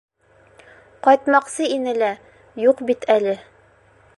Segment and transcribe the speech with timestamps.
[1.07, 2.09] —Ҡайтмаҡсы ине лә,
[2.65, 3.37] юҡ бит әле.